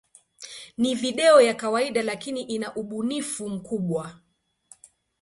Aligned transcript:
Ni 0.77 0.95
video 0.95 1.41
ya 1.41 1.53
kawaida, 1.53 2.01
lakini 2.03 2.41
ina 2.41 2.75
ubunifu 2.75 3.49
mkubwa. 3.49 4.19